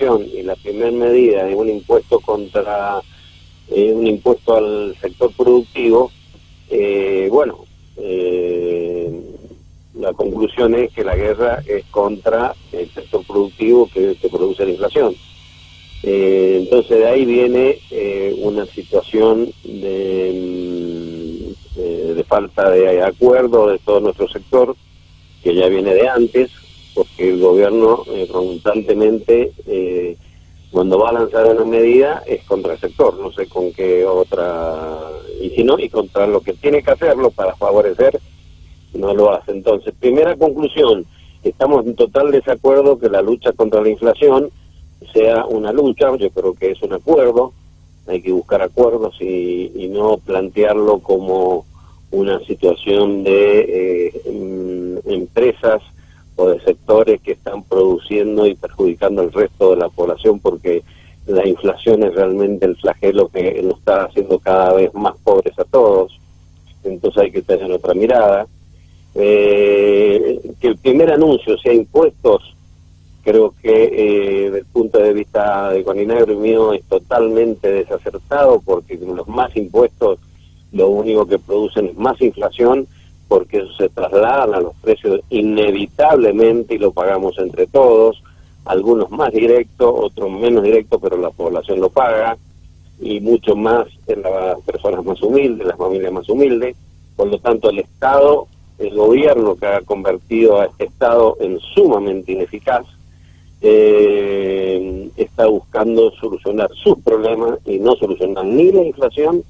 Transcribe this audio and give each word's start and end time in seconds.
y 0.00 0.42
la 0.42 0.56
primera 0.56 0.90
medida 0.90 1.44
de 1.44 1.54
un 1.54 1.68
impuesto 1.68 2.20
contra 2.20 3.02
eh, 3.68 3.92
un 3.92 4.06
impuesto 4.06 4.56
al 4.56 4.96
sector 4.98 5.30
productivo, 5.36 6.10
eh, 6.70 7.28
bueno, 7.30 7.66
eh, 7.98 9.12
la 9.94 10.14
conclusión 10.14 10.74
es 10.74 10.90
que 10.92 11.04
la 11.04 11.16
guerra 11.16 11.62
es 11.66 11.84
contra 11.90 12.54
el 12.72 12.90
sector 12.90 13.26
productivo 13.26 13.90
que, 13.92 14.16
produce 14.30 14.64
la 14.64 14.70
inflación. 14.70 15.14
entonces 16.02 16.98
de 16.98 17.06
ahí 17.06 17.26
viene 17.26 17.78
una 18.38 18.64
situación 18.64 19.52
de, 19.64 21.52
mm, 21.76 22.14
de 22.14 22.24
falta 22.24 22.70
de 22.70 23.02
acuerdo 23.02 23.68
de 23.68 23.78
todo 23.80 24.00
nuestro 24.00 24.28
sector, 24.28 24.74
que 25.42 25.54
ya 25.54 25.68
viene 25.68 25.92
de 25.92 26.08
antes, 26.08 26.50
porque 26.94 27.30
el 27.30 27.40
gobierno 27.40 28.04
eh, 28.08 28.28
constantemente, 28.30 29.52
eh, 29.66 30.16
cuando 30.70 30.98
va 30.98 31.10
a 31.10 31.14
lanzar 31.14 31.46
una 31.46 31.64
medida, 31.64 32.22
es 32.26 32.44
contra 32.44 32.74
el 32.74 32.80
sector, 32.80 33.18
no 33.18 33.32
sé 33.32 33.46
con 33.46 33.72
qué 33.72 34.04
otra, 34.04 35.10
y 35.40 35.50
si 35.50 35.64
no, 35.64 35.78
y 35.78 35.88
contra 35.88 36.26
lo 36.26 36.40
que 36.40 36.54
tiene 36.54 36.82
que 36.82 36.92
hacerlo 36.92 37.30
para 37.30 37.56
favorecer, 37.56 38.20
no 38.94 39.14
lo 39.14 39.32
hace. 39.32 39.52
Entonces, 39.52 39.94
primera 39.98 40.36
conclusión, 40.36 41.06
estamos 41.42 41.86
en 41.86 41.94
total 41.96 42.30
desacuerdo 42.30 42.98
que 42.98 43.08
la 43.08 43.22
lucha 43.22 43.52
contra 43.52 43.80
la 43.80 43.88
inflación 43.88 44.50
sea 45.12 45.44
una 45.46 45.72
lucha, 45.72 46.14
yo 46.16 46.30
creo 46.30 46.54
que 46.54 46.72
es 46.72 46.82
un 46.82 46.92
acuerdo, 46.92 47.52
hay 48.06 48.22
que 48.22 48.32
buscar 48.32 48.62
acuerdos 48.62 49.16
y, 49.20 49.72
y 49.74 49.88
no 49.88 50.18
plantearlo 50.18 50.98
como 50.98 51.64
una 52.10 52.40
situación 52.40 53.22
de 53.22 53.60
eh, 53.60 54.22
em, 54.24 54.98
empresas 55.06 55.82
o 56.40 56.48
de 56.48 56.60
sectores 56.60 57.20
que 57.20 57.32
están 57.32 57.62
produciendo 57.64 58.46
y 58.46 58.54
perjudicando 58.54 59.20
al 59.20 59.32
resto 59.32 59.70
de 59.70 59.76
la 59.76 59.90
población 59.90 60.40
porque 60.40 60.82
la 61.26 61.46
inflación 61.46 62.02
es 62.02 62.14
realmente 62.14 62.64
el 62.64 62.76
flagelo 62.76 63.28
que 63.28 63.62
nos 63.62 63.78
está 63.78 64.04
haciendo 64.04 64.38
cada 64.38 64.72
vez 64.72 64.92
más 64.94 65.14
pobres 65.22 65.56
a 65.58 65.64
todos. 65.64 66.18
Entonces 66.82 67.22
hay 67.22 67.30
que 67.30 67.42
tener 67.42 67.70
otra 67.70 67.92
mirada. 67.92 68.46
Eh, 69.14 70.40
que 70.60 70.68
el 70.68 70.78
primer 70.78 71.12
anuncio 71.12 71.58
sea 71.58 71.74
impuestos, 71.74 72.56
creo 73.22 73.52
que 73.60 73.84
eh, 73.84 74.44
desde 74.44 74.58
el 74.60 74.66
punto 74.66 74.98
de 74.98 75.12
vista 75.12 75.70
de 75.70 75.84
Coninagro 75.84 76.32
y 76.32 76.36
mío 76.36 76.72
es 76.72 76.82
totalmente 76.84 77.70
desacertado 77.70 78.62
porque 78.64 78.96
los 78.96 79.28
más 79.28 79.54
impuestos 79.56 80.18
lo 80.72 80.88
único 80.88 81.26
que 81.26 81.38
producen 81.38 81.88
es 81.88 81.96
más 81.96 82.20
inflación 82.22 82.86
porque 83.30 83.58
eso 83.58 83.72
se 83.78 83.88
traslada 83.88 84.42
a 84.42 84.60
los 84.60 84.74
precios 84.82 85.20
inevitablemente 85.30 86.74
y 86.74 86.78
lo 86.78 86.90
pagamos 86.90 87.38
entre 87.38 87.68
todos, 87.68 88.20
algunos 88.64 89.08
más 89.12 89.32
directos, 89.32 89.88
otros 89.88 90.32
menos 90.32 90.64
directos, 90.64 90.98
pero 91.00 91.16
la 91.16 91.30
población 91.30 91.78
lo 91.78 91.90
paga, 91.90 92.36
y 93.00 93.20
mucho 93.20 93.54
más 93.54 93.86
en 94.08 94.22
las 94.22 94.60
personas 94.62 95.04
más 95.04 95.22
humildes, 95.22 95.64
las 95.64 95.78
familias 95.78 96.12
más 96.12 96.28
humildes. 96.28 96.74
Por 97.14 97.28
lo 97.28 97.38
tanto, 97.38 97.70
el 97.70 97.78
Estado, 97.78 98.48
el 98.80 98.96
gobierno 98.96 99.54
que 99.54 99.66
ha 99.66 99.80
convertido 99.82 100.60
a 100.60 100.64
este 100.64 100.86
Estado 100.86 101.36
en 101.38 101.60
sumamente 101.60 102.32
ineficaz, 102.32 102.84
eh, 103.62 105.08
está 105.16 105.46
buscando 105.46 106.10
solucionar 106.20 106.68
sus 106.74 106.98
problemas 106.98 107.60
y 107.64 107.78
no 107.78 107.94
solucionar 107.94 108.44
ni 108.44 108.72
la 108.72 108.82
inflación 108.82 109.44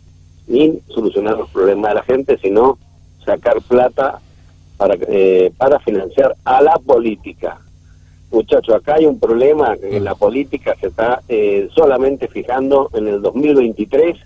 ni 0.49 0.81
solucionar 0.89 1.39
los 1.39 1.49
problemas 1.49 1.93
de 1.93 1.95
la 1.95 2.03
gente, 2.03 2.39
sino 2.43 2.77
sacar 3.25 3.61
plata 3.63 4.21
para, 4.77 4.97
eh, 5.09 5.53
para 5.57 5.79
financiar 5.81 6.35
a 6.45 6.63
la 6.63 6.75
política. 6.75 7.59
Muchachos, 8.31 8.75
acá 8.75 8.95
hay 8.95 9.07
un 9.07 9.19
problema, 9.19 9.77
que 9.77 9.99
la 10.01 10.15
política 10.15 10.77
se 10.81 10.87
está 10.87 11.21
eh, 11.29 11.69
solamente 11.75 12.29
fijando 12.29 12.89
en 12.95 13.09
el 13.09 13.21
2023 13.23 14.17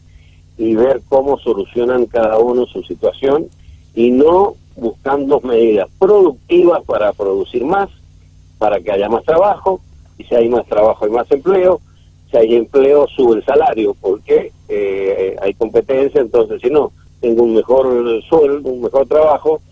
y 0.59 0.75
ver 0.75 1.01
cómo 1.09 1.39
solucionan 1.39 2.07
cada 2.07 2.39
uno 2.39 2.67
su 2.67 2.83
situación 2.83 3.47
y 3.95 4.11
no 4.11 4.55
buscando 4.77 5.41
medidas 5.41 5.89
productivas 5.99 6.85
para 6.85 7.13
producir 7.13 7.65
más, 7.65 7.89
para 8.59 8.81
que 8.81 8.93
haya 8.93 9.09
más 9.09 9.25
trabajo, 9.25 9.81
y 10.19 10.25
si 10.25 10.35
hay 10.35 10.49
más 10.49 10.67
trabajo 10.67 11.05
hay 11.05 11.11
más 11.11 11.31
empleo, 11.31 11.81
si 12.31 12.37
hay 12.37 12.55
empleo 12.57 13.07
sube 13.09 13.37
el 13.37 13.45
salario, 13.45 13.97
porque 14.01 14.53
eh, 14.69 15.37
hay 15.41 15.55
competencia, 15.55 16.21
entonces 16.21 16.61
si 16.61 16.71
no, 16.71 16.93
tengo 17.25 17.45
un 17.45 17.55
mejor 17.55 18.23
sueldo, 18.29 18.69
un 18.69 18.83
mejor 18.83 19.07
trabajo, 19.07 19.63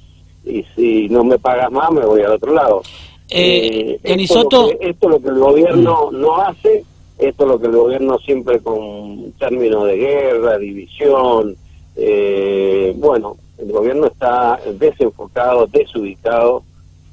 y 0.42 0.64
si 0.74 1.06
no 1.10 1.22
me 1.22 1.38
pagas 1.38 1.70
más, 1.70 1.90
me 1.90 2.06
voy 2.06 2.22
al 2.22 2.32
otro 2.32 2.54
lado. 2.54 2.80
Eh, 3.28 3.98
eh 4.02 4.16
esto, 4.18 4.70
es 4.80 4.96
lo 5.02 5.20
que 5.20 5.28
el 5.28 5.38
gobierno 5.38 6.10
mm. 6.10 6.18
no 6.18 6.36
hace, 6.38 6.82
esto 7.18 7.44
es 7.44 7.48
lo 7.48 7.60
que 7.60 7.66
el 7.66 7.76
gobierno 7.76 8.18
siempre 8.20 8.60
con 8.60 9.32
términos 9.32 9.86
de 9.86 9.96
guerra, 9.96 10.56
división, 10.56 11.54
eh, 11.96 12.94
bueno, 12.96 13.36
el 13.58 13.70
gobierno 13.70 14.06
está 14.06 14.58
desenfocado, 14.78 15.66
desubicado, 15.66 16.62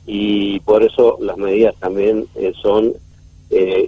y 0.07 0.61
por 0.61 0.83
eso 0.83 1.17
las 1.19 1.35
medidas 1.35 1.75
también 1.79 2.27
eh, 2.35 2.53
son 2.61 2.93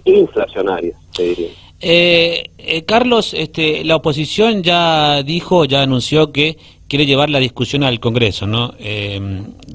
inflacionarias, 0.03 0.99
te 1.15 1.23
diría. 1.23 1.60
Eh, 1.81 2.51
eh, 2.59 2.83
Carlos, 2.85 3.33
este, 3.33 3.83
la 3.83 3.95
oposición 3.95 4.61
ya 4.61 5.23
dijo, 5.23 5.65
ya 5.65 5.81
anunció 5.81 6.31
que 6.31 6.57
quiere 6.87 7.05
llevar 7.05 7.29
la 7.29 7.39
discusión 7.39 7.83
al 7.83 7.99
Congreso, 7.99 8.45
¿no? 8.45 8.73
Eh, 8.77 9.19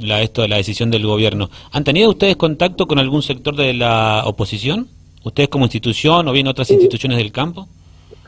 la, 0.01 0.23
esto 0.23 0.43
de 0.43 0.49
la 0.49 0.57
decisión 0.57 0.91
del 0.91 1.05
gobierno. 1.05 1.51
¿Han 1.73 1.83
tenido 1.83 2.11
ustedes 2.11 2.37
contacto 2.37 2.87
con 2.87 2.99
algún 2.99 3.23
sector 3.23 3.57
de 3.57 3.75
la 3.75 4.23
oposición? 4.27 4.89
¿Ustedes 5.25 5.49
como 5.49 5.65
institución 5.65 6.29
o 6.29 6.33
bien 6.33 6.47
otras 6.47 6.71
instituciones 6.71 7.19
del 7.19 7.33
campo? 7.33 7.67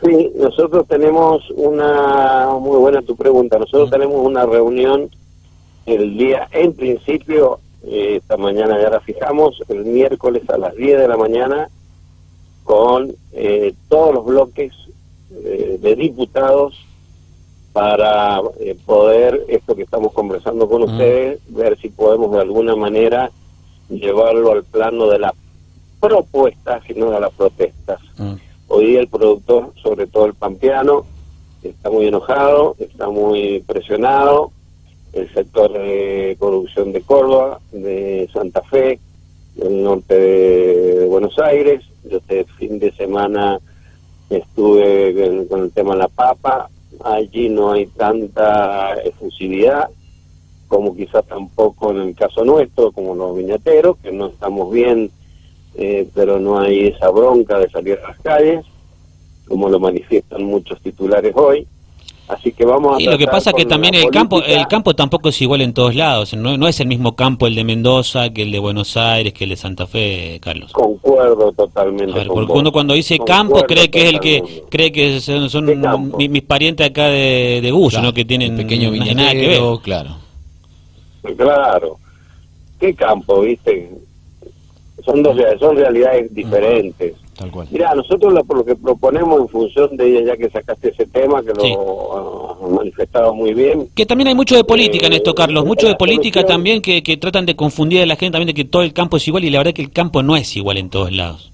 Sí, 0.04 0.30
nosotros 0.36 0.86
tenemos 0.88 1.42
una, 1.50 2.48
muy 2.60 2.78
buena 2.78 3.02
tu 3.02 3.14
pregunta, 3.14 3.58
nosotros 3.58 3.88
mm. 3.88 3.92
tenemos 3.92 4.26
una 4.26 4.46
reunión 4.46 5.08
el 5.86 6.16
día, 6.18 6.48
en 6.50 6.74
principio, 6.74 7.60
eh, 7.84 8.16
esta 8.16 8.36
mañana 8.36 8.80
ya 8.80 8.90
la 8.90 9.00
fijamos, 9.00 9.62
el 9.68 9.84
miércoles 9.84 10.42
a 10.50 10.58
las 10.58 10.74
10 10.74 10.98
de 10.98 11.08
la 11.08 11.16
mañana 11.16 11.68
con 12.68 13.14
eh, 13.32 13.72
todos 13.88 14.14
los 14.14 14.26
bloques 14.26 14.74
eh, 15.30 15.78
de 15.80 15.96
diputados 15.96 16.74
para 17.72 18.42
eh, 18.60 18.76
poder, 18.84 19.42
esto 19.48 19.74
que 19.74 19.84
estamos 19.84 20.12
conversando 20.12 20.68
con 20.68 20.82
ustedes, 20.82 21.40
ver 21.48 21.78
si 21.78 21.88
podemos 21.88 22.30
de 22.30 22.42
alguna 22.42 22.76
manera 22.76 23.30
llevarlo 23.88 24.52
al 24.52 24.64
plano 24.64 25.08
de 25.08 25.18
la 25.18 25.32
propuesta, 25.98 26.82
sino 26.86 27.10
de 27.10 27.20
las 27.20 27.32
protestas. 27.32 28.00
Hoy 28.68 28.84
día 28.84 29.00
el 29.00 29.08
productor, 29.08 29.72
sobre 29.82 30.06
todo 30.06 30.26
el 30.26 30.34
pampeano, 30.34 31.06
está 31.62 31.88
muy 31.88 32.06
enojado, 32.06 32.76
está 32.78 33.08
muy 33.08 33.60
presionado, 33.60 34.52
el 35.14 35.32
sector 35.32 35.72
de 35.72 36.36
producción 36.38 36.92
de 36.92 37.00
Córdoba, 37.00 37.60
de 37.72 38.28
Santa 38.30 38.60
Fe, 38.60 39.00
del 39.58 39.82
norte 39.82 40.14
de 40.14 41.06
Buenos 41.06 41.38
Aires, 41.38 41.84
yo 42.04 42.18
este 42.18 42.44
fin 42.58 42.78
de 42.78 42.92
semana 42.92 43.58
estuve 44.30 45.46
con, 45.48 45.64
el 45.64 45.72
tema 45.72 45.94
de 45.94 45.98
la 45.98 46.08
papa, 46.08 46.70
allí 47.04 47.48
no 47.48 47.72
hay 47.72 47.86
tanta 47.86 48.94
efusividad 49.02 49.88
como 50.68 50.94
quizás 50.94 51.26
tampoco 51.26 51.90
en 51.90 52.00
el 52.08 52.14
caso 52.14 52.44
nuestro, 52.44 52.92
como 52.92 53.14
los 53.14 53.36
viñateros, 53.36 53.96
que 53.98 54.12
no 54.12 54.26
estamos 54.26 54.70
bien, 54.70 55.10
eh, 55.74 56.06
pero 56.14 56.38
no 56.38 56.60
hay 56.60 56.88
esa 56.88 57.08
bronca 57.08 57.58
de 57.58 57.70
salir 57.70 57.98
a 57.98 58.08
las 58.08 58.18
calles, 58.20 58.64
como 59.46 59.70
lo 59.70 59.80
manifiestan 59.80 60.44
muchos 60.44 60.80
titulares 60.82 61.32
hoy. 61.34 61.66
Así 62.28 62.52
que 62.52 62.64
vamos 62.66 62.96
a... 62.96 63.02
Y 63.02 63.06
lo 63.06 63.16
que 63.16 63.26
pasa 63.26 63.52
que 63.52 63.64
también 63.64 63.94
el 63.94 64.10
campo 64.10 64.42
el 64.42 64.66
campo 64.66 64.94
tampoco 64.94 65.30
es 65.30 65.40
igual 65.40 65.62
en 65.62 65.72
todos 65.72 65.94
lados, 65.94 66.34
no, 66.34 66.56
no 66.58 66.68
es 66.68 66.78
el 66.80 66.86
mismo 66.86 67.16
campo 67.16 67.46
el 67.46 67.54
de 67.54 67.64
Mendoza 67.64 68.30
que 68.30 68.42
el 68.42 68.52
de 68.52 68.58
Buenos 68.58 68.96
Aires, 68.96 69.32
que 69.32 69.44
el 69.44 69.50
de 69.50 69.56
Santa 69.56 69.86
Fe, 69.86 70.38
Carlos. 70.42 70.72
Concuerdo 70.72 71.52
totalmente. 71.52 72.26
porque 72.26 72.52
uno 72.52 72.70
cuando 72.70 72.94
dice 72.94 73.18
campo 73.18 73.62
cree 73.62 73.90
que 73.90 74.02
es 74.02 74.12
el 74.12 74.20
que 74.20 74.64
cree 74.70 74.92
que 74.92 75.20
son, 75.20 75.64
mis, 76.16 76.42
parientes 76.42 76.86
acá 76.86 77.06
de, 77.06 77.60
de 77.62 77.72
¿no? 78.02 78.12
Que 78.12 78.24
tienen 78.24 78.56
pequeño 78.56 78.90
nada 79.14 79.32
que 79.32 79.48
ver. 79.48 79.62
Claro. 79.82 80.16
Claro. 81.36 81.98
¿Qué 82.78 82.94
campo, 82.94 83.40
viste? 83.40 83.90
Son 85.04 85.22
dos 85.22 85.36
son 85.58 85.76
realidades 85.76 86.32
diferentes. 86.34 87.14
Mira, 87.70 87.94
nosotros 87.94 88.32
lo, 88.32 88.42
lo, 88.54 88.64
que 88.64 88.74
proponemos 88.74 89.40
en 89.40 89.48
función 89.48 89.96
de 89.96 90.08
ella, 90.08 90.32
ya 90.32 90.36
que 90.36 90.50
sacaste 90.50 90.88
ese 90.88 91.06
tema, 91.06 91.40
que 91.42 91.52
lo 91.54 92.64
han 92.64 92.74
manifestado 92.74 93.32
muy 93.32 93.54
bien. 93.54 93.88
Que 93.94 94.06
también 94.06 94.28
hay 94.28 94.34
mucho 94.34 94.56
de 94.56 94.64
política 94.64 95.06
en 95.06 95.12
esto, 95.12 95.34
Carlos, 95.34 95.64
mucho 95.64 95.86
de 95.86 95.94
política 95.94 96.44
también 96.44 96.82
que, 96.82 97.02
que 97.02 97.16
tratan 97.16 97.46
de 97.46 97.54
confundir 97.54 98.02
a 98.02 98.06
la 98.06 98.16
gente 98.16 98.32
también 98.32 98.48
de 98.48 98.54
que 98.54 98.64
todo 98.64 98.82
el 98.82 98.92
campo 98.92 99.18
es 99.18 99.28
igual 99.28 99.44
y 99.44 99.50
la 99.50 99.58
verdad 99.58 99.72
que 99.72 99.82
el 99.82 99.92
campo 99.92 100.22
no 100.22 100.36
es 100.36 100.56
igual 100.56 100.78
en 100.78 100.90
todos 100.90 101.12
lados. 101.12 101.52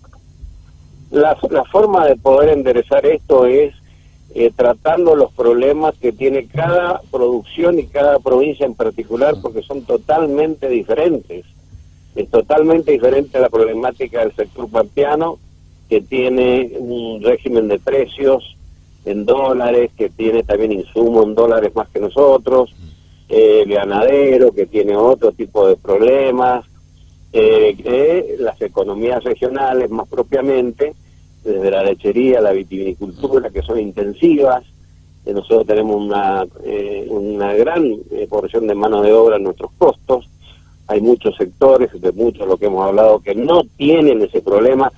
La, 1.11 1.37
la 1.51 1.65
forma 1.65 2.07
de 2.07 2.17
poder 2.17 2.51
enderezar 2.51 3.05
esto 3.05 3.47
es 3.47 3.75
eh, 4.35 4.51
tratando 4.57 5.15
los 5.15 5.33
problemas 5.33 5.95
que 6.01 6.13
tiene 6.13 6.47
cada 6.47 7.03
producción 7.11 7.79
y 7.79 7.85
cada 7.85 8.19
provincia 8.19 8.65
en 8.65 8.75
particular, 8.75 9.35
porque 9.43 9.63
son 9.63 9.83
totalmente 9.83 10.69
diferentes. 10.69 11.45
Es 12.17 12.31
totalmente 12.31 12.93
diferente 12.93 13.39
la 13.39 13.51
problemática 13.51 14.21
del 14.21 14.35
sector 14.35 14.69
pampeano 14.71 15.39
que 15.89 16.01
tiene 16.01 16.73
un 16.79 17.23
régimen 17.23 17.69
de 17.69 17.79
precios 17.79 18.57
en 19.05 19.27
dólares, 19.27 19.91
que 19.97 20.09
tiene 20.09 20.43
también 20.43 20.73
insumo 20.73 21.23
en 21.23 21.35
dólares 21.35 21.75
más 21.75 21.89
que 21.89 22.01
nosotros, 22.01 22.75
el 23.29 23.69
ganadero 23.69 24.53
que 24.53 24.67
tiene 24.67 24.97
otro 24.97 25.33
tipo 25.33 25.67
de 25.69 25.77
problemas, 25.77 26.65
eh, 27.33 28.37
las 28.39 28.61
economías 28.63 29.23
regionales 29.25 29.91
más 29.91 30.09
propiamente, 30.09 30.95
desde 31.45 31.71
la 31.71 31.83
lechería, 31.83 32.41
la 32.41 32.53
vitivinicultura, 32.53 33.51
que 33.51 33.63
son 33.63 33.79
intensivas. 33.79 34.65
Eh, 35.27 35.33
nosotros 35.33 35.67
tenemos 35.67 35.97
una, 35.97 36.47
eh, 36.65 37.07
una 37.09 37.53
gran 37.55 37.85
eh, 38.11 38.27
porción 38.29 38.67
de 38.67 38.75
mano 38.75 39.03
de 39.03 39.13
obra 39.13 39.37
en 39.37 39.45
nuestros 39.45 39.71
costos. 39.77 40.29
Hay 40.87 41.01
muchos 41.01 41.37
sectores, 41.37 41.91
de 42.01 42.13
muchos 42.13 42.47
lo 42.47 42.57
que 42.57 42.67
hemos 42.67 42.87
hablado, 42.87 43.21
que 43.21 43.35
no 43.35 43.63
tienen 43.77 44.23
ese 44.23 44.41
problema. 44.43 44.93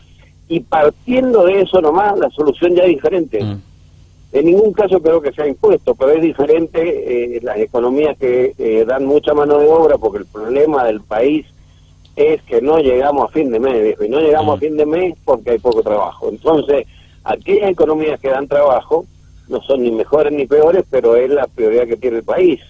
Y 0.49 0.61
partiendo 0.61 1.45
de 1.45 1.63
eso 1.63 1.81
nomás, 1.81 2.19
la 2.19 2.31
solución 2.31 2.75
ya 2.75 2.83
es 2.83 2.89
diferente. 2.89 3.43
Mm. 3.43 3.63
En 4.33 4.47
ningún 4.47 4.73
caso 4.73 5.01
creo 5.01 5.21
que 5.21 5.33
sea 5.33 5.47
impuesto, 5.47 5.95
pero 5.95 6.13
es 6.13 6.23
diferente 6.23 7.41
las 7.43 7.59
economías 7.59 8.17
que 8.19 8.85
dan 8.87 9.07
mucha 9.07 9.35
mano 9.35 9.59
de 9.59 9.69
obra, 9.69 9.97
porque 9.99 10.19
el 10.19 10.27
problema 10.27 10.85
del 10.85 11.01
país 11.01 11.47
es 12.17 12.43
que 12.43 12.61
no 12.61 12.79
llegamos 12.79 13.29
a 13.29 13.33
fin 13.33 13.51
de 13.51 13.61
mes, 13.61 13.97
y 14.01 14.09
no 14.09 14.21
llegamos 14.21 14.55
a 14.55 14.57
mm. 14.57 14.61
fin 14.61 14.77
de 14.77 14.87
mes 14.87 15.15
porque 15.25 15.51
hay 15.51 15.59
poco 15.59 15.83
trabajo. 15.83 16.29
Entonces, 16.29 16.87
aquellas 17.25 17.71
economías 17.71 18.21
que 18.21 18.31
dan 18.31 18.49
trabajo 18.49 19.05
no 19.49 19.61
son 19.63 19.83
ni 19.83 19.91
mejores 19.91 20.33
ni 20.33 20.47
peores, 20.47 20.85
pero 20.91 21.17
es 21.17 21.31
la 21.31 21.47
prioridad 21.47 21.87
que 21.87 21.97
tiene 21.97 22.19
el 22.19 22.25
país. 22.25 22.61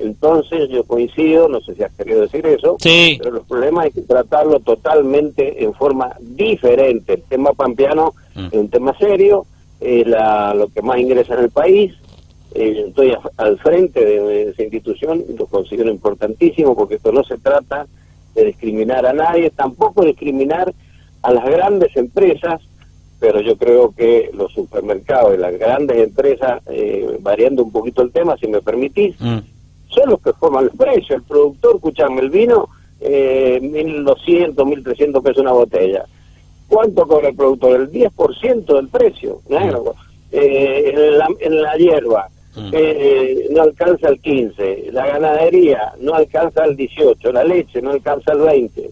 Entonces, 0.00 0.70
yo 0.70 0.84
coincido, 0.84 1.48
no 1.48 1.60
sé 1.60 1.74
si 1.74 1.82
has 1.82 1.92
querido 1.92 2.22
decir 2.22 2.46
eso, 2.46 2.78
pero 2.82 3.30
los 3.30 3.46
problemas 3.46 3.84
hay 3.84 3.90
que 3.90 4.00
tratarlo 4.00 4.58
totalmente 4.60 5.62
en 5.62 5.74
forma 5.74 6.16
diferente. 6.20 7.14
El 7.14 7.22
tema 7.22 7.52
pampeano 7.52 8.14
mm. 8.34 8.46
es 8.46 8.54
un 8.54 8.70
tema 8.70 8.96
serio, 8.98 9.44
es 9.78 10.06
la, 10.06 10.54
lo 10.54 10.68
que 10.68 10.80
más 10.80 10.98
ingresa 10.98 11.34
en 11.34 11.40
el 11.40 11.50
país, 11.50 11.92
eh, 12.54 12.86
estoy 12.88 13.14
al 13.36 13.58
frente 13.58 14.04
de 14.04 14.50
esa 14.50 14.62
institución 14.62 15.22
y 15.28 15.36
lo 15.36 15.46
considero 15.46 15.90
importantísimo 15.90 16.74
porque 16.74 16.96
esto 16.96 17.12
no 17.12 17.22
se 17.22 17.38
trata 17.38 17.86
de 18.34 18.44
discriminar 18.46 19.04
a 19.06 19.12
nadie, 19.12 19.50
tampoco 19.50 20.04
discriminar 20.04 20.72
a 21.22 21.32
las 21.32 21.44
grandes 21.44 21.94
empresas, 21.96 22.60
pero 23.20 23.40
yo 23.40 23.56
creo 23.56 23.94
que 23.94 24.30
los 24.32 24.50
supermercados 24.52 25.34
y 25.34 25.38
las 25.38 25.56
grandes 25.58 25.98
empresas, 25.98 26.62
eh, 26.66 27.18
variando 27.20 27.62
un 27.62 27.70
poquito 27.70 28.00
el 28.02 28.10
tema, 28.10 28.36
si 28.38 28.48
me 28.48 28.62
permitís, 28.62 29.14
mm. 29.20 29.38
Son 29.90 30.10
los 30.10 30.20
que 30.20 30.32
forman 30.32 30.64
el 30.64 30.70
precio. 30.70 31.16
El 31.16 31.22
productor, 31.22 31.76
escuchame, 31.76 32.20
el 32.20 32.30
vino, 32.30 32.68
eh, 33.00 33.58
1.200, 33.62 34.54
1.300 34.54 35.22
pesos 35.22 35.42
una 35.42 35.52
botella. 35.52 36.04
¿Cuánto 36.68 37.06
cobra 37.06 37.28
el 37.28 37.36
productor? 37.36 37.80
El 37.80 37.90
10% 37.90 38.74
del 38.74 38.88
precio. 38.88 39.40
Mm. 39.48 39.54
Eh, 40.32 40.90
en, 40.90 41.18
la, 41.18 41.28
en 41.40 41.62
la 41.62 41.76
hierba, 41.76 42.28
Mm. 42.56 42.70
Eh, 42.72 43.46
no 43.50 43.62
alcanza 43.62 44.08
el 44.08 44.20
15, 44.20 44.88
la 44.92 45.06
ganadería 45.06 45.92
no 46.00 46.14
alcanza 46.14 46.64
el 46.64 46.76
18, 46.76 47.32
la 47.32 47.44
leche 47.44 47.80
no 47.80 47.90
alcanza 47.90 48.32
el 48.32 48.40
20. 48.40 48.90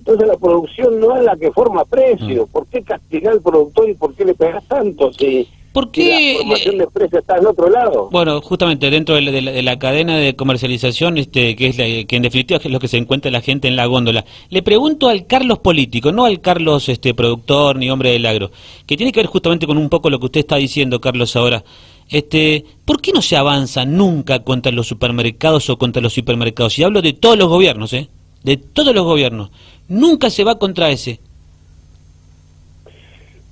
Entonces 0.00 0.28
la 0.28 0.36
producción 0.36 1.00
no 1.00 1.16
es 1.16 1.24
la 1.24 1.36
que 1.36 1.50
forma 1.50 1.84
precio. 1.86 2.46
Mm. 2.46 2.48
¿Por 2.50 2.66
qué 2.66 2.82
castigar 2.82 3.34
al 3.34 3.40
productor 3.40 3.88
y 3.88 3.94
por 3.94 4.14
qué 4.14 4.26
le 4.26 4.34
pegas 4.34 4.64
tanto 4.68 5.12
si, 5.12 5.48
¿Por 5.72 5.92
qué 5.92 6.32
la 6.34 6.38
formación 6.38 6.78
de 6.78 6.86
precio 6.88 7.18
está 7.20 7.36
en 7.36 7.46
otro 7.46 7.70
lado? 7.70 8.08
Bueno, 8.10 8.40
justamente 8.40 8.90
dentro 8.90 9.14
de 9.14 9.62
la, 9.62 9.78
cadena 9.78 10.16
de 10.16 10.34
comercialización, 10.34 11.16
este, 11.16 11.54
que 11.54 11.68
es 11.68 11.76
que 12.06 12.16
en 12.16 12.22
definitiva 12.22 12.58
es 12.58 12.70
lo 12.70 12.80
que 12.80 12.88
se 12.88 12.96
encuentra 12.96 13.30
la 13.30 13.40
gente 13.40 13.68
en 13.68 13.76
la 13.76 13.86
góndola. 13.86 14.24
Le 14.48 14.62
pregunto 14.62 15.08
al 15.08 15.28
Carlos 15.28 15.60
político, 15.60 16.10
no 16.10 16.24
al 16.24 16.40
Carlos 16.40 16.88
este 16.88 17.14
productor 17.14 17.76
ni 17.76 17.88
hombre 17.88 18.10
del 18.10 18.26
agro, 18.26 18.50
que 18.84 18.96
tiene 18.96 19.12
que 19.12 19.20
ver 19.20 19.26
justamente 19.26 19.66
con 19.66 19.78
un 19.78 19.88
poco 19.88 20.10
lo 20.10 20.18
que 20.18 20.26
usted 20.26 20.40
está 20.40 20.56
diciendo, 20.56 21.00
Carlos, 21.00 21.36
ahora. 21.36 21.62
Este, 22.08 22.64
¿Por 22.84 23.00
qué 23.00 23.12
no 23.12 23.22
se 23.22 23.36
avanza 23.36 23.84
nunca 23.84 24.42
contra 24.42 24.72
los 24.72 24.88
supermercados 24.88 25.70
o 25.70 25.78
contra 25.78 26.02
los 26.02 26.12
supermercados? 26.12 26.76
Y 26.80 26.82
hablo 26.82 27.00
de 27.00 27.12
todos 27.12 27.38
los 27.38 27.48
gobiernos, 27.48 27.92
¿eh? 27.92 28.08
De 28.42 28.56
todos 28.56 28.92
los 28.92 29.04
gobiernos. 29.04 29.50
Nunca 29.86 30.30
se 30.30 30.42
va 30.42 30.58
contra 30.58 30.90
ese. 30.90 31.20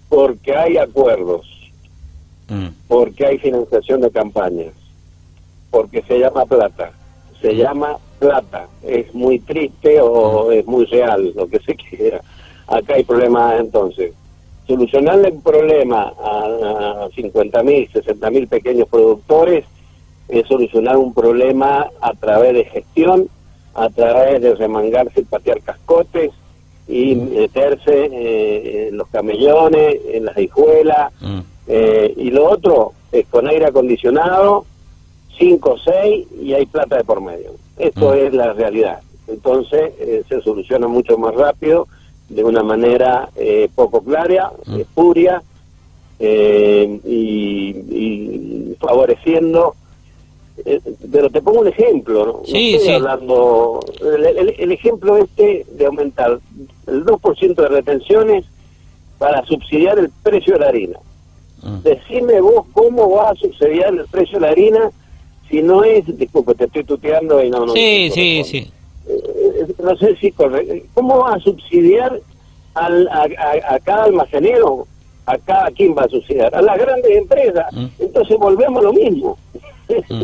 Porque 0.08 0.56
hay 0.56 0.76
acuerdos. 0.76 1.57
Mm. 2.48 2.68
Porque 2.86 3.26
hay 3.26 3.38
financiación 3.38 4.00
de 4.00 4.10
campañas. 4.10 4.72
Porque 5.70 6.02
se 6.02 6.18
llama 6.18 6.46
plata. 6.46 6.92
Se 7.40 7.54
llama 7.54 7.98
plata. 8.18 8.66
Es 8.82 9.14
muy 9.14 9.38
triste 9.38 10.00
o 10.00 10.48
mm. 10.48 10.52
es 10.52 10.66
muy 10.66 10.84
real, 10.86 11.32
lo 11.34 11.46
que 11.46 11.58
se 11.60 11.74
quiera. 11.90 12.20
Acá 12.66 12.94
hay 12.94 13.04
problemas 13.04 13.60
entonces 13.60 14.12
solucionarle 14.68 15.28
el 15.28 15.38
problema 15.38 16.12
a, 16.22 17.08
50.000, 17.16 17.90
60.000 17.90 18.48
pequeños 18.48 18.86
productores 18.88 19.64
es 20.28 20.46
solucionar 20.46 20.98
un 20.98 21.14
problema 21.14 21.88
a 22.02 22.12
través 22.12 22.52
de 22.52 22.64
gestión, 22.66 23.28
a 23.74 23.88
través 23.88 24.42
de 24.42 24.54
remangarse 24.54 25.22
y 25.22 25.24
patear 25.24 25.62
cascotes 25.62 26.32
y 26.86 27.14
meterse 27.14 28.10
eh, 28.12 28.88
en 28.88 28.98
los 28.98 29.08
camellones, 29.08 29.96
en 30.12 30.26
las 30.26 30.36
hijuelas. 30.36 31.12
Mm. 31.20 31.40
Eh, 31.68 32.14
y 32.16 32.30
lo 32.30 32.50
otro 32.50 32.92
es 33.12 33.26
con 33.26 33.46
aire 33.46 33.66
acondicionado, 33.66 34.64
5 35.38 35.70
o 35.70 35.78
6 35.78 36.26
y 36.42 36.54
hay 36.54 36.66
plata 36.66 36.96
de 36.96 37.04
por 37.04 37.20
medio. 37.20 37.52
Esto 37.76 38.10
mm. 38.10 38.14
es 38.14 38.34
la 38.34 38.52
realidad. 38.52 39.00
Entonces 39.26 39.92
eh, 40.00 40.22
se 40.28 40.40
soluciona 40.40 40.88
mucho 40.88 41.18
más 41.18 41.34
rápido 41.34 41.86
de 42.28 42.44
una 42.44 42.62
manera 42.62 43.28
eh, 43.36 43.68
poco 43.74 44.02
clara, 44.02 44.52
mm. 44.66 44.80
espuria, 44.80 45.42
eh, 46.18 47.00
y, 47.04 48.74
favoreciendo. 48.80 49.74
Eh, 50.64 50.80
pero 51.12 51.30
te 51.30 51.40
pongo 51.40 51.60
un 51.60 51.68
ejemplo, 51.68 52.26
¿no? 52.26 52.40
Sí, 52.44 52.74
estoy 52.74 52.94
hablando. 52.94 53.80
El, 54.00 54.72
ejemplo 54.72 55.16
este 55.16 55.64
de 55.72 55.86
aumentar 55.86 56.40
el 56.86 57.04
2% 57.04 57.54
de 57.54 57.68
retenciones 57.68 58.44
para 59.18 59.44
subsidiar 59.46 59.98
el 59.98 60.10
precio 60.22 60.54
de 60.54 60.60
la 60.60 60.68
harina. 60.68 60.98
Mm. 61.62 61.82
Decime 61.82 62.40
vos 62.40 62.66
cómo 62.72 63.10
va 63.10 63.30
a 63.30 63.34
subsidiar 63.34 63.94
el 63.94 64.06
precio 64.06 64.38
de 64.38 64.46
la 64.46 64.52
harina 64.52 64.90
si 65.50 65.62
no 65.62 65.84
es. 65.84 66.04
Disculpe, 66.16 66.54
te 66.54 66.64
estoy 66.64 66.84
tuteando 66.84 67.42
y 67.42 67.50
no. 67.50 67.66
no 67.66 67.72
sí, 67.72 68.10
sí, 68.12 68.42
sí 68.44 68.72
no 69.82 69.96
sé 69.96 70.16
si 70.16 70.32
¿Cómo 70.32 71.18
va 71.18 71.34
a 71.34 71.40
subsidiar 71.40 72.20
al, 72.74 73.08
a, 73.08 73.78
cada 73.80 74.04
almacenero? 74.04 74.86
¿A 75.26 75.36
cada 75.38 75.70
quién 75.70 75.94
va 75.96 76.02
a 76.02 76.08
subsidiar? 76.08 76.54
A 76.54 76.62
las 76.62 76.78
grandes 76.78 77.16
empresas. 77.16 77.66
Mm. 77.72 77.86
Entonces 77.98 78.38
volvemos 78.38 78.80
a 78.80 78.84
lo 78.84 78.92
mismo. 78.92 79.38
Mm. 80.08 80.22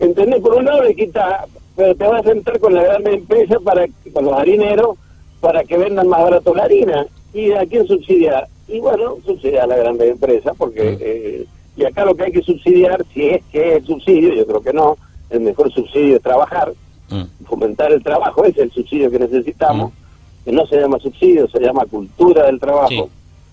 ¿Entendés? 0.00 0.40
Por 0.40 0.54
un 0.54 0.64
lado 0.64 0.82
le 0.82 0.94
quita, 0.94 1.46
pero 1.76 1.94
te 1.94 2.06
vas 2.06 2.26
a 2.26 2.32
entrar 2.32 2.58
con 2.58 2.74
la 2.74 2.82
grande 2.82 3.14
empresa, 3.14 3.58
para, 3.60 3.86
con 4.12 4.24
los 4.24 4.34
harineros, 4.34 4.96
para 5.40 5.62
que 5.64 5.76
vendan 5.76 6.08
más 6.08 6.22
barato 6.22 6.54
la 6.54 6.64
harina. 6.64 7.06
¿Y 7.34 7.52
a 7.52 7.66
quién 7.66 7.86
subsidiar? 7.86 8.48
Y 8.68 8.80
bueno, 8.80 9.16
subsidiar 9.24 9.64
a 9.64 9.66
la 9.68 9.76
grande 9.76 10.08
empresa, 10.08 10.52
porque... 10.56 10.96
Eh, 11.00 11.46
y 11.74 11.84
acá 11.84 12.04
lo 12.04 12.14
que 12.14 12.24
hay 12.24 12.32
que 12.32 12.42
subsidiar, 12.42 13.02
si 13.14 13.30
es 13.30 13.42
que 13.50 13.76
es 13.76 13.86
subsidio, 13.86 14.34
yo 14.34 14.46
creo 14.46 14.60
que 14.60 14.74
no, 14.74 14.98
el 15.30 15.40
mejor 15.40 15.72
subsidio 15.72 16.16
es 16.16 16.22
trabajar, 16.22 16.70
Mm. 17.12 17.44
fomentar 17.44 17.92
el 17.92 18.02
trabajo, 18.02 18.44
ese 18.44 18.62
es 18.62 18.66
el 18.66 18.72
subsidio 18.72 19.10
que 19.10 19.18
necesitamos, 19.18 19.92
mm. 19.92 20.44
que 20.44 20.52
no 20.52 20.66
se 20.66 20.80
llama 20.80 20.98
subsidio, 20.98 21.48
se 21.48 21.60
llama 21.60 21.84
cultura 21.84 22.46
del 22.46 22.58
trabajo. 22.58 23.10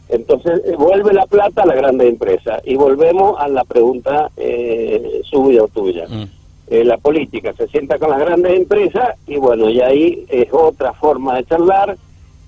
Entonces 0.08 0.62
eh, 0.66 0.76
vuelve 0.78 1.14
la 1.14 1.26
plata 1.26 1.64
a 1.64 1.66
la 1.66 1.76
grande 1.76 2.08
empresa 2.08 2.62
y 2.64 2.76
volvemos 2.76 3.40
a 3.40 3.48
la 3.48 3.64
pregunta 3.66 4.32
eh, 4.38 5.22
suya 5.26 5.64
o 5.64 5.68
tuya. 5.68 6.08
Mm. 6.08 6.24
Eh, 6.68 6.84
la 6.84 6.98
política 6.98 7.54
se 7.54 7.68
sienta 7.68 8.00
con 8.00 8.12
las 8.12 8.20
grandes 8.20 8.54
empresas 8.54 9.18
y 9.28 9.38
bueno, 9.38 9.70
y 9.70 9.82
ahí 9.82 10.26
es 10.30 10.48
otra 10.52 10.94
forma 10.94 11.36
de 11.36 11.46
charlar 11.46 11.98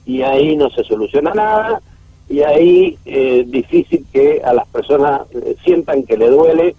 y 0.05 0.21
ahí 0.21 0.55
no 0.55 0.69
se 0.69 0.83
soluciona 0.83 1.33
nada 1.33 1.81
y 2.31 2.41
ahí 2.41 2.97
es 3.05 3.51
difícil 3.51 4.05
que 4.11 4.41
a 4.43 4.53
las 4.53 4.67
personas 4.67 5.21
sientan 5.63 6.03
que 6.03 6.17
le 6.17 6.29
duele 6.29 6.75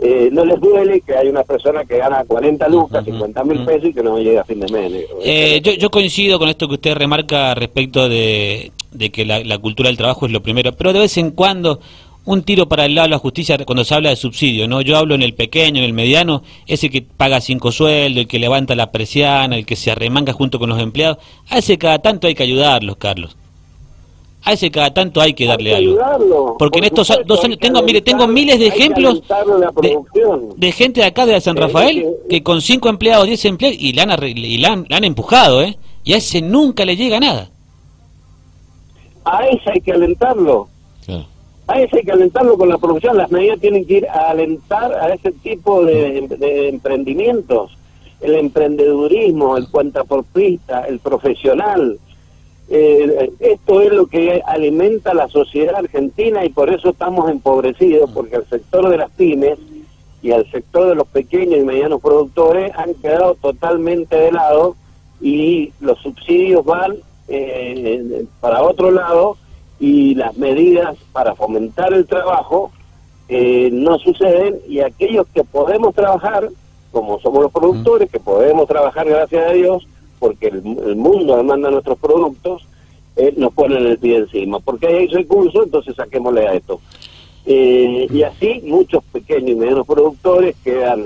eh, 0.00 0.28
no 0.30 0.44
les 0.44 0.60
duele 0.60 1.00
que 1.00 1.16
hay 1.16 1.26
una 1.26 1.42
persona 1.42 1.84
que 1.84 1.98
gana 1.98 2.24
40 2.24 2.68
lucas, 2.68 3.04
50 3.04 3.42
mil 3.42 3.64
pesos 3.64 3.88
y 3.88 3.92
que 3.92 4.02
no 4.02 4.16
llega 4.18 4.42
a 4.42 4.44
fin 4.44 4.60
de 4.60 4.72
mes. 4.72 4.92
Eh, 5.24 5.60
yo, 5.60 5.72
yo, 5.72 5.90
coincido 5.90 6.38
con 6.38 6.48
esto 6.48 6.68
que 6.68 6.74
usted 6.74 6.94
remarca 6.94 7.52
respecto 7.56 8.08
de, 8.08 8.70
que 9.12 9.24
la, 9.24 9.58
cultura 9.58 9.88
del 9.88 9.96
trabajo 9.96 10.26
es 10.26 10.30
lo 10.32 10.40
primero, 10.40 10.70
pero 10.72 10.92
de 10.92 11.00
vez 11.00 11.16
en 11.16 11.32
cuando 11.32 11.80
un 12.26 12.44
tiro 12.44 12.68
para 12.68 12.84
el 12.84 12.94
lado 12.94 13.06
de 13.06 13.10
la 13.10 13.18
justicia 13.18 13.58
cuando 13.64 13.82
se 13.82 13.92
habla 13.92 14.10
de 14.10 14.16
subsidio, 14.16 14.68
¿no? 14.68 14.82
Yo 14.82 14.96
hablo 14.96 15.16
en 15.16 15.22
el 15.22 15.34
pequeño, 15.34 15.78
en 15.78 15.84
el 15.84 15.94
mediano, 15.94 16.44
ese 16.68 16.90
que 16.90 17.02
paga 17.02 17.40
cinco 17.40 17.72
sueldos, 17.72 18.20
el 18.20 18.28
que 18.28 18.38
levanta 18.38 18.76
la 18.76 18.92
presiana, 18.92 19.56
el 19.56 19.66
que 19.66 19.74
se 19.74 19.90
arremanga 19.90 20.32
junto 20.32 20.60
con 20.60 20.68
los 20.68 20.78
empleados, 20.78 21.18
a 21.48 21.58
ese 21.58 21.76
cada 21.76 21.98
tanto 21.98 22.28
hay 22.28 22.36
que 22.36 22.44
ayudarlos, 22.44 22.98
Carlos 22.98 23.37
a 24.44 24.52
ese 24.52 24.70
cada 24.70 24.92
tanto 24.92 25.20
hay 25.20 25.34
que 25.34 25.46
darle 25.46 25.74
algo. 25.74 26.56
Porque 26.58 26.78
en 26.78 26.84
estos 26.86 27.12
dos 27.26 27.44
años 27.44 27.58
tengo, 27.58 27.82
mire, 27.82 28.00
tengo 28.00 28.26
miles 28.26 28.58
de 28.58 28.68
ejemplos 28.68 29.22
de, 30.56 30.72
gente 30.72 31.00
de 31.00 31.06
acá 31.06 31.26
de 31.26 31.40
San 31.40 31.56
Rafael 31.56 32.06
que 32.28 32.42
con 32.42 32.60
cinco 32.60 32.88
empleados, 32.88 33.26
diez 33.26 33.44
empleados 33.44 33.78
y 33.78 33.92
le 33.92 34.02
han, 34.02 34.86
y 34.88 34.94
han, 34.94 35.04
empujado, 35.04 35.62
¿eh? 35.62 35.76
Y 36.04 36.12
a 36.12 36.16
ese 36.16 36.40
nunca 36.40 36.84
le 36.84 36.96
llega 36.96 37.20
nada. 37.20 37.50
a 39.24 39.46
ese 39.48 39.70
hay 39.70 39.80
que 39.80 39.92
alentarlo. 39.92 40.68
A 41.66 41.82
ese 41.82 41.98
hay 41.98 42.02
que 42.02 42.12
alentarlo 42.12 42.56
con 42.56 42.70
la 42.70 42.78
producción. 42.78 43.18
Las 43.18 43.30
medidas 43.30 43.60
tienen 43.60 43.84
que 43.84 43.98
ir 43.98 44.08
a 44.08 44.30
alentar 44.30 44.90
a 44.94 45.12
ese 45.12 45.32
tipo 45.32 45.84
de, 45.84 46.68
emprendimientos. 46.68 47.76
El 48.22 48.34
emprendedurismo, 48.36 49.56
el 49.58 49.68
cuenta 49.68 50.02
por 50.04 50.24
pista, 50.24 50.86
el 50.88 50.98
profesional. 50.98 51.98
Eh, 52.70 53.32
esto 53.40 53.80
es 53.80 53.92
lo 53.92 54.06
que 54.06 54.42
alimenta 54.44 55.14
la 55.14 55.28
sociedad 55.28 55.76
argentina 55.76 56.44
y 56.44 56.50
por 56.50 56.68
eso 56.70 56.90
estamos 56.90 57.30
empobrecidos, 57.30 58.10
porque 58.10 58.36
el 58.36 58.46
sector 58.46 58.88
de 58.90 58.98
las 58.98 59.10
pymes 59.12 59.58
y 60.20 60.32
el 60.32 60.50
sector 60.50 60.88
de 60.88 60.94
los 60.94 61.06
pequeños 61.06 61.60
y 61.60 61.64
medianos 61.64 62.00
productores 62.00 62.72
han 62.76 62.94
quedado 62.94 63.34
totalmente 63.36 64.16
de 64.16 64.32
lado 64.32 64.76
y 65.20 65.72
los 65.80 65.98
subsidios 66.00 66.64
van 66.64 66.96
eh, 67.28 68.24
para 68.40 68.62
otro 68.62 68.90
lado 68.90 69.36
y 69.80 70.14
las 70.14 70.36
medidas 70.36 70.96
para 71.12 71.34
fomentar 71.34 71.92
el 71.94 72.06
trabajo 72.06 72.72
eh, 73.28 73.68
no 73.72 73.98
suceden 73.98 74.58
y 74.66 74.80
aquellos 74.80 75.26
que 75.34 75.44
podemos 75.44 75.94
trabajar, 75.94 76.48
como 76.90 77.20
somos 77.20 77.42
los 77.42 77.52
productores, 77.52 78.10
que 78.10 78.18
podemos 78.18 78.66
trabajar 78.66 79.06
gracias 79.06 79.50
a 79.50 79.52
Dios, 79.52 79.86
porque 80.18 80.48
el, 80.48 80.62
mundo 80.62 81.36
demanda 81.36 81.70
nuestros 81.70 81.98
productos, 81.98 82.66
eh, 83.16 83.34
nos 83.36 83.52
ponen 83.52 83.86
el 83.86 83.98
pie 83.98 84.18
encima. 84.18 84.60
Porque 84.60 84.86
hay 84.86 85.06
recursos, 85.08 85.64
entonces 85.64 85.96
saquémosle 85.96 86.46
a 86.46 86.54
esto. 86.54 86.80
Eh, 87.46 88.06
y 88.10 88.22
así 88.22 88.60
muchos 88.64 89.02
pequeños 89.04 89.50
y 89.50 89.54
medianos 89.54 89.86
productores 89.86 90.54
quedan 90.62 91.04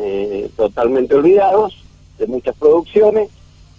totalmente 0.56 1.14
olvidados 1.14 1.84
de 2.18 2.26
muchas 2.26 2.56
producciones 2.56 3.28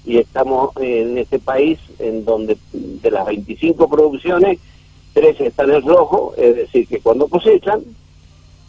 y 0.05 0.17
estamos 0.17 0.71
en 0.77 1.17
este 1.17 1.39
país 1.39 1.79
en 1.99 2.25
donde 2.25 2.57
de 2.73 3.11
las 3.11 3.25
25 3.25 3.89
producciones, 3.89 4.59
13 5.13 5.47
están 5.47 5.71
en 5.71 5.81
rojo, 5.83 6.33
es 6.37 6.55
decir, 6.55 6.87
que 6.87 6.99
cuando 6.99 7.27
cosechan, 7.27 7.81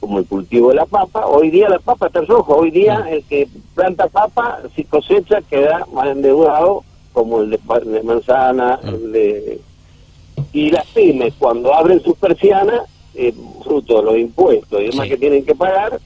como 0.00 0.18
el 0.18 0.26
cultivo 0.26 0.68
de 0.70 0.76
la 0.76 0.86
papa, 0.86 1.26
hoy 1.26 1.50
día 1.50 1.68
la 1.68 1.78
papa 1.78 2.06
está 2.06 2.18
en 2.18 2.26
rojo, 2.26 2.56
hoy 2.56 2.70
día 2.70 3.06
el 3.10 3.24
que 3.24 3.48
planta 3.74 4.06
papa, 4.08 4.60
si 4.74 4.84
cosecha, 4.84 5.40
queda 5.42 5.86
más 5.92 6.08
endeudado, 6.08 6.82
como 7.12 7.40
el 7.40 7.50
de, 7.50 7.58
manzana, 8.02 8.78
el 8.84 9.12
de... 9.12 9.60
Y 10.52 10.70
las 10.70 10.84
pymes, 10.86 11.32
cuando 11.38 11.72
abren 11.72 12.02
sus 12.02 12.16
persianas, 12.18 12.82
eh, 13.14 13.32
fruto 13.62 13.98
de 13.98 14.02
los 14.02 14.18
impuestos 14.18 14.80
y 14.80 14.90
demás 14.90 15.08
que 15.08 15.16
tienen 15.16 15.44
que 15.44 15.54
pagar, 15.54 15.98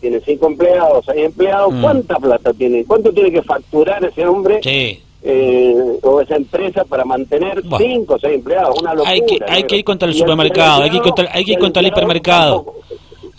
tiene 0.00 0.20
cinco 0.20 0.46
empleados, 0.46 1.08
hay 1.08 1.22
empleados, 1.22 1.72
mm. 1.72 1.80
¿cuánta 1.82 2.16
plata 2.16 2.52
tiene? 2.52 2.84
¿Cuánto 2.84 3.12
tiene 3.12 3.30
que 3.30 3.42
facturar 3.42 4.04
ese 4.04 4.26
hombre? 4.26 4.60
Eh, 5.26 5.74
o 6.02 6.20
esa 6.20 6.36
empresa 6.36 6.84
para 6.84 7.04
mantener 7.06 7.62
cinco 7.78 8.14
o 8.14 8.18
seis 8.18 8.34
empleados, 8.34 8.78
una 8.80 8.92
locura. 8.92 9.10
Hay 9.10 9.24
que, 9.24 9.38
hay 9.48 9.62
que 9.64 9.76
ir 9.76 9.84
contra 9.84 10.06
el 10.06 10.14
supermercado, 10.14 10.82
hay 10.82 10.90
que 10.90 10.96
ir 10.96 11.02
contra, 11.02 11.28
hay 11.32 11.44
que 11.44 11.52
ir 11.52 11.58
contra 11.58 11.80
el 11.80 11.88
hipermercado. 11.88 12.74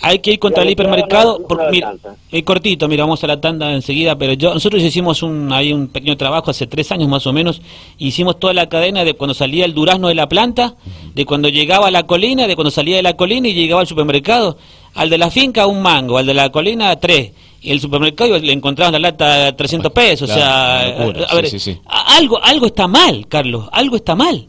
Hay 0.01 0.19
que 0.19 0.33
ir 0.33 0.39
contra 0.39 0.63
el 0.63 0.69
hipermercado. 0.69 1.45
mira, 1.71 1.93
es 2.31 2.43
cortito, 2.43 2.87
mira, 2.87 3.03
vamos 3.03 3.23
a 3.23 3.27
la 3.27 3.39
tanda 3.39 3.71
enseguida, 3.73 4.17
pero 4.17 4.33
yo 4.33 4.53
nosotros 4.53 4.83
hicimos 4.83 5.23
un, 5.23 5.51
ahí 5.51 5.73
un 5.73 5.87
pequeño 5.87 6.17
trabajo 6.17 6.51
hace 6.51 6.67
tres 6.67 6.91
años 6.91 7.07
más 7.07 7.25
o 7.27 7.33
menos. 7.33 7.61
Hicimos 7.97 8.39
toda 8.39 8.53
la 8.53 8.67
cadena 8.67 9.03
de 9.03 9.13
cuando 9.13 9.33
salía 9.33 9.65
el 9.65 9.73
durazno 9.73 10.09
de 10.09 10.15
la 10.15 10.27
planta, 10.27 10.75
de 11.13 11.25
cuando 11.25 11.49
llegaba 11.49 11.87
a 11.87 11.91
la 11.91 12.03
colina, 12.03 12.47
de 12.47 12.55
cuando 12.55 12.71
salía 12.71 12.97
de 12.97 13.03
la 13.03 13.15
colina 13.15 13.47
y 13.47 13.53
llegaba 13.53 13.81
al 13.81 13.87
supermercado. 13.87 14.57
Al 14.95 15.09
de 15.09 15.17
la 15.17 15.29
finca 15.29 15.67
un 15.67 15.81
mango, 15.81 16.17
al 16.17 16.25
de 16.25 16.33
la 16.33 16.51
colina 16.51 16.95
tres. 16.97 17.31
Y 17.61 17.71
el 17.71 17.79
supermercado 17.79 18.37
le 18.37 18.53
encontraban 18.53 18.93
la 18.93 18.99
lata 18.99 19.47
a 19.47 19.55
300 19.55 19.91
pesos. 19.91 20.29
o 20.29 20.33
sea, 20.33 20.81
a 20.81 21.35
ver, 21.35 21.49
algo, 21.85 22.41
algo 22.43 22.67
está 22.67 22.87
mal, 22.87 23.27
Carlos, 23.27 23.67
algo 23.71 23.95
está 23.95 24.15
mal. 24.15 24.47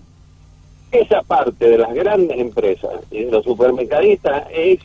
Esa 0.92 1.22
parte 1.22 1.68
de 1.68 1.78
las 1.78 1.94
grandes 1.94 2.38
empresas 2.38 2.90
y 3.10 3.24
de 3.24 3.30
los 3.30 3.42
supermercadistas 3.42 4.44
es 4.52 4.80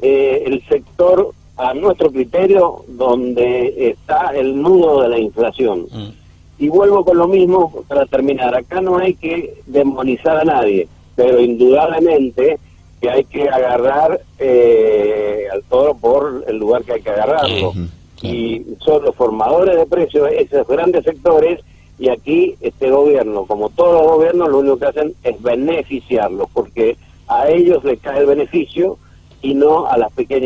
eh, 0.00 0.42
el 0.46 0.62
sector, 0.68 1.32
a 1.56 1.72
nuestro 1.72 2.10
criterio, 2.10 2.84
donde 2.88 3.90
está 3.90 4.32
el 4.34 4.60
nudo 4.60 5.02
de 5.02 5.08
la 5.08 5.18
inflación. 5.18 5.86
Mm. 5.90 6.08
Y 6.58 6.68
vuelvo 6.68 7.04
con 7.04 7.18
lo 7.18 7.28
mismo 7.28 7.84
para 7.88 8.06
terminar. 8.06 8.54
Acá 8.54 8.80
no 8.80 8.98
hay 8.98 9.14
que 9.14 9.62
demonizar 9.66 10.38
a 10.38 10.44
nadie, 10.44 10.88
pero 11.14 11.40
indudablemente 11.40 12.58
que 13.00 13.10
hay 13.10 13.24
que 13.24 13.48
agarrar 13.48 14.20
eh, 14.38 15.44
al 15.52 15.62
toro 15.64 15.94
por 15.94 16.44
el 16.46 16.56
lugar 16.56 16.82
que 16.84 16.94
hay 16.94 17.02
que 17.02 17.10
agarrarlo. 17.10 17.72
Y 18.22 18.62
son 18.78 19.04
los 19.04 19.14
formadores 19.14 19.76
de 19.76 19.86
precios, 19.86 20.28
esos 20.32 20.66
grandes 20.66 21.04
sectores, 21.04 21.60
y 21.98 22.08
aquí 22.08 22.56
este 22.60 22.90
gobierno, 22.90 23.44
como 23.44 23.70
todos 23.70 23.94
los 23.94 24.12
gobiernos, 24.12 24.48
lo 24.48 24.58
único 24.58 24.78
que 24.78 24.86
hacen 24.86 25.14
es 25.22 25.40
beneficiarlos, 25.42 26.48
porque 26.52 26.96
a 27.28 27.48
ellos 27.48 27.84
les 27.84 27.98
cae 28.00 28.20
el 28.20 28.26
beneficio 28.26 28.98
y 29.46 29.54
no 29.54 29.86
a 29.86 29.96
las 29.96 30.12
pequeñas 30.12 30.42